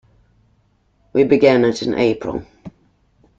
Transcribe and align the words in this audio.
We 1.13 1.25
began 1.25 1.63
it 1.63 1.83
in 1.83 1.93
April. 1.93 2.43